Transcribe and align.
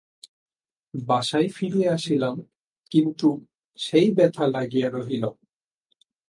বাসায় 0.93 1.49
ফিরিয়া 1.49 1.91
আসিলাম 1.93 2.35
কিন্তু 2.91 3.27
সেই 3.79 4.07
ব্যথা 4.11 4.45
লাগিয়া 4.47 4.89
রহিল। 4.89 5.25